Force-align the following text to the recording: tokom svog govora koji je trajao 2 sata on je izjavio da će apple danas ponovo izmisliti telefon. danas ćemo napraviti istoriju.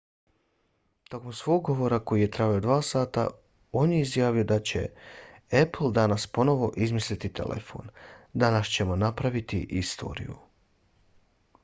tokom 1.09 1.33
svog 1.39 1.59
govora 1.65 1.99
koji 2.11 2.21
je 2.21 2.31
trajao 2.37 2.61
2 2.65 2.77
sata 2.87 3.25
on 3.81 3.93
je 3.95 3.99
izjavio 4.05 4.45
da 4.51 4.57
će 4.71 4.81
apple 5.61 5.89
danas 5.99 6.25
ponovo 6.39 6.71
izmisliti 6.87 7.33
telefon. 7.41 7.89
danas 8.45 8.71
ćemo 8.79 8.95
napraviti 9.05 9.61
istoriju. 9.83 10.37